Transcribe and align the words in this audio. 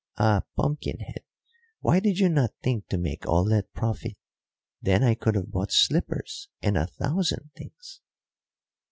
Ah, 0.17 0.41
pumpkin 0.55 0.97
head, 0.97 1.21
why 1.81 1.99
did 1.99 2.17
you 2.17 2.27
not 2.27 2.55
think 2.63 2.87
to 2.87 2.97
make 2.97 3.27
all 3.27 3.45
that 3.45 3.71
profit? 3.71 4.17
Then 4.81 5.03
I 5.03 5.13
could 5.13 5.35
have 5.35 5.51
bought 5.51 5.71
slippers 5.71 6.49
and 6.59 6.75
a 6.75 6.87
thousand 6.87 7.51
things." 7.55 8.01